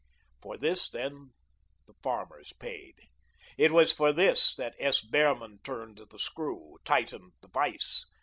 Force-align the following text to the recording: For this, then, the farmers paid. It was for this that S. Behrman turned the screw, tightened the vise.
For 0.41 0.57
this, 0.57 0.89
then, 0.89 1.29
the 1.85 1.93
farmers 2.01 2.53
paid. 2.53 2.95
It 3.55 3.71
was 3.71 3.93
for 3.93 4.11
this 4.11 4.55
that 4.55 4.73
S. 4.79 4.99
Behrman 5.01 5.59
turned 5.63 5.99
the 6.09 6.17
screw, 6.17 6.79
tightened 6.83 7.33
the 7.43 7.49
vise. 7.49 8.07